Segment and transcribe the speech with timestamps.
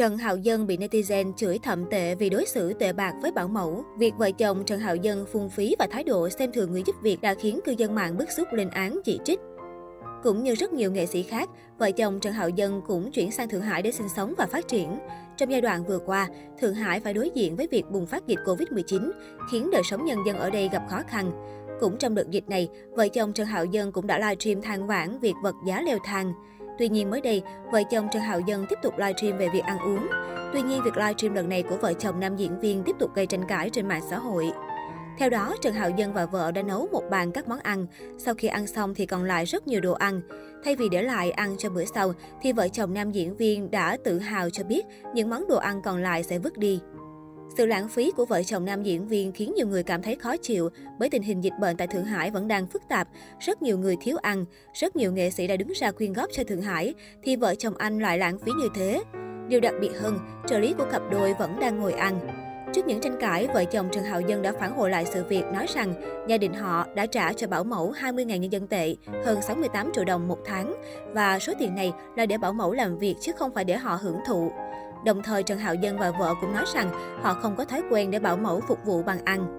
[0.00, 3.48] Trần Hạo Dân bị netizen chửi thậm tệ vì đối xử tệ bạc với bảo
[3.48, 3.84] mẫu.
[3.98, 6.96] Việc vợ chồng Trần Hạo Dân phung phí và thái độ xem thường người giúp
[7.02, 9.40] việc đã khiến cư dân mạng bức xúc lên án chỉ trích.
[10.22, 13.48] Cũng như rất nhiều nghệ sĩ khác, vợ chồng Trần Hạo Dân cũng chuyển sang
[13.48, 14.98] Thượng Hải để sinh sống và phát triển.
[15.36, 16.28] Trong giai đoạn vừa qua,
[16.60, 19.10] Thượng Hải phải đối diện với việc bùng phát dịch Covid-19,
[19.50, 21.32] khiến đời sống nhân dân ở đây gặp khó khăn.
[21.80, 25.18] Cũng trong đợt dịch này, vợ chồng Trần Hạo Dân cũng đã livestream than vãn
[25.18, 26.32] việc vật giá leo thang.
[26.80, 27.42] Tuy nhiên mới đây,
[27.72, 30.06] vợ chồng Trần Hạo Dân tiếp tục livestream về việc ăn uống.
[30.52, 33.26] Tuy nhiên, việc livestream lần này của vợ chồng nam diễn viên tiếp tục gây
[33.26, 34.50] tranh cãi trên mạng xã hội.
[35.18, 37.86] Theo đó, Trần Hạo Dân và vợ đã nấu một bàn các món ăn.
[38.18, 40.20] Sau khi ăn xong thì còn lại rất nhiều đồ ăn.
[40.64, 42.12] Thay vì để lại ăn cho bữa sau,
[42.42, 45.82] thì vợ chồng nam diễn viên đã tự hào cho biết những món đồ ăn
[45.82, 46.80] còn lại sẽ vứt đi.
[47.56, 50.36] Sự lãng phí của vợ chồng nam diễn viên khiến nhiều người cảm thấy khó
[50.36, 50.68] chịu
[50.98, 53.08] bởi tình hình dịch bệnh tại Thượng Hải vẫn đang phức tạp,
[53.40, 56.44] rất nhiều người thiếu ăn, rất nhiều nghệ sĩ đã đứng ra quyên góp cho
[56.44, 59.02] Thượng Hải, thì vợ chồng anh lại lãng phí như thế.
[59.48, 62.20] Điều đặc biệt hơn, trợ lý của cặp đôi vẫn đang ngồi ăn.
[62.74, 65.44] Trước những tranh cãi, vợ chồng Trần Hạo Dân đã phản hồi lại sự việc,
[65.54, 65.94] nói rằng
[66.28, 70.04] gia đình họ đã trả cho bảo mẫu 20.000 nhân dân tệ, hơn 68 triệu
[70.04, 70.74] đồng một tháng,
[71.12, 73.98] và số tiền này là để bảo mẫu làm việc chứ không phải để họ
[74.02, 74.52] hưởng thụ.
[75.04, 76.90] Đồng thời, Trần Hạo Dân và vợ cũng nói rằng
[77.22, 79.56] họ không có thói quen để bảo mẫu phục vụ bằng ăn.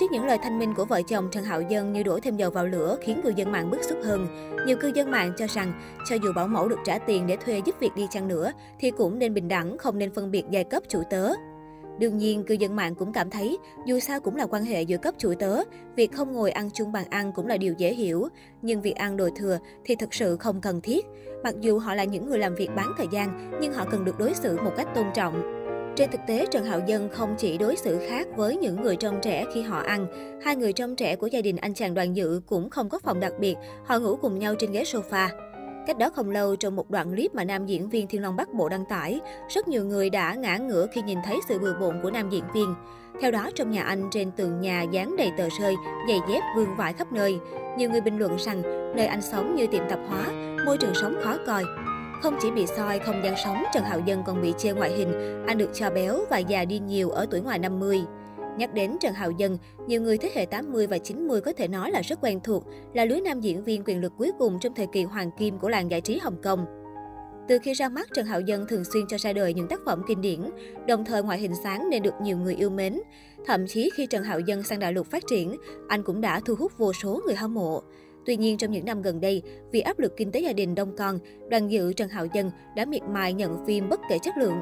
[0.00, 2.50] Trước những lời thanh minh của vợ chồng Trần Hạo Dân như đổ thêm dầu
[2.50, 4.26] vào lửa khiến cư dân mạng bức xúc hơn.
[4.66, 5.72] Nhiều cư dân mạng cho rằng,
[6.08, 8.90] cho dù bảo mẫu được trả tiền để thuê giúp việc đi chăng nữa, thì
[8.90, 11.32] cũng nên bình đẳng, không nên phân biệt giai cấp chủ tớ.
[11.98, 14.96] Đương nhiên, cư dân mạng cũng cảm thấy, dù sao cũng là quan hệ giữa
[14.96, 15.58] cấp chủ tớ,
[15.96, 18.28] việc không ngồi ăn chung bàn ăn cũng là điều dễ hiểu.
[18.62, 21.06] Nhưng việc ăn đồ thừa thì thực sự không cần thiết.
[21.44, 24.18] Mặc dù họ là những người làm việc bán thời gian, nhưng họ cần được
[24.18, 25.64] đối xử một cách tôn trọng.
[25.96, 29.18] Trên thực tế, Trần Hạo Dân không chỉ đối xử khác với những người trong
[29.22, 30.06] trẻ khi họ ăn.
[30.44, 33.20] Hai người trong trẻ của gia đình anh chàng đoàn dự cũng không có phòng
[33.20, 35.28] đặc biệt, họ ngủ cùng nhau trên ghế sofa.
[35.86, 38.52] Cách đó không lâu, trong một đoạn clip mà nam diễn viên Thiên Long Bắc
[38.52, 42.00] Bộ đăng tải, rất nhiều người đã ngã ngửa khi nhìn thấy sự bừa bộn
[42.02, 42.74] của nam diễn viên.
[43.20, 45.74] Theo đó, trong nhà anh, trên tường nhà dán đầy tờ rơi,
[46.08, 47.38] giày dép vương vãi khắp nơi.
[47.78, 48.62] Nhiều người bình luận rằng
[48.96, 50.26] nơi anh sống như tiệm tạp hóa,
[50.66, 51.64] môi trường sống khó coi.
[52.22, 55.44] Không chỉ bị soi không gian sống, Trần Hạo Dân còn bị chê ngoại hình,
[55.46, 58.04] anh được cho béo và già đi nhiều ở tuổi ngoài 50.
[58.58, 61.90] Nhắc đến Trần Hạo Dân, nhiều người thế hệ 80 và 90 có thể nói
[61.90, 64.86] là rất quen thuộc, là lứa nam diễn viên quyền lực cuối cùng trong thời
[64.92, 66.66] kỳ hoàng kim của làng giải trí Hồng Kông.
[67.48, 70.02] Từ khi ra mắt, Trần Hạo Dân thường xuyên cho ra đời những tác phẩm
[70.08, 70.40] kinh điển,
[70.86, 73.00] đồng thời ngoại hình sáng nên được nhiều người yêu mến.
[73.46, 75.56] Thậm chí khi Trần Hạo Dân sang đại lục phát triển,
[75.88, 77.82] anh cũng đã thu hút vô số người hâm mộ.
[78.26, 79.42] Tuy nhiên, trong những năm gần đây,
[79.72, 81.18] vì áp lực kinh tế gia đình đông con,
[81.50, 84.56] đoàn dự Trần Hạo Dân đã miệt mài nhận phim bất kể chất lượng.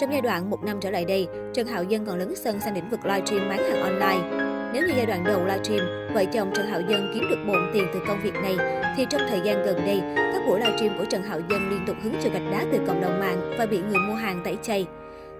[0.00, 2.74] Trong giai đoạn một năm trở lại đây, Trần Hạo Dân còn lấn sân sang
[2.74, 4.48] lĩnh vực livestream bán hàng online.
[4.74, 7.86] Nếu như giai đoạn đầu livestream, vợ chồng Trần Hạo Dân kiếm được bộn tiền
[7.94, 8.56] từ công việc này,
[8.96, 11.96] thì trong thời gian gần đây, các buổi livestream của Trần Hạo Dân liên tục
[12.02, 14.86] hứng chịu gạch đá từ cộng đồng mạng và bị người mua hàng tẩy chay.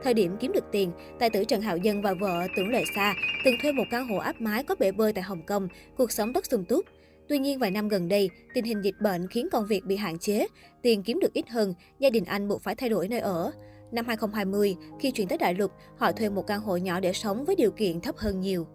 [0.02, 3.14] Thời điểm kiếm được tiền, tài tử Trần Hạo Dân và vợ Tưởng Lệ Sa
[3.44, 6.32] từng thuê một căn hộ áp mái có bể bơi tại Hồng Kông, cuộc sống
[6.32, 6.84] rất sung túc.
[7.28, 10.18] Tuy nhiên vài năm gần đây, tình hình dịch bệnh khiến công việc bị hạn
[10.18, 10.46] chế,
[10.82, 13.52] tiền kiếm được ít hơn, gia đình anh buộc phải thay đổi nơi ở.
[13.92, 17.44] Năm 2020, khi chuyển tới đại lục, họ thuê một căn hộ nhỏ để sống
[17.44, 18.66] với điều kiện thấp hơn nhiều.